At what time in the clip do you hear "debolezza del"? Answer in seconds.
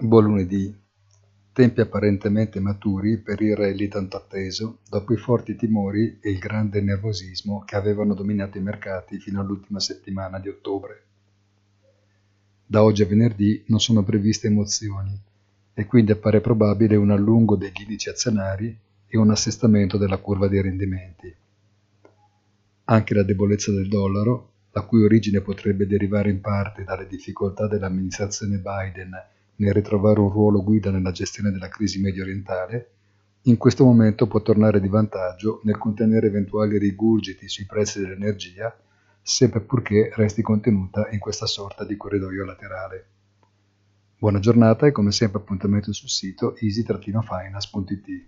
23.24-23.88